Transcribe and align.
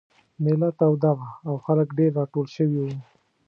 مېله 0.43 0.69
توده 0.79 1.11
وه 1.17 1.29
او 1.47 1.53
خلک 1.65 1.87
ډېر 1.97 2.11
راټول 2.19 2.45
شوي 2.55 2.77
وو. 2.83 2.91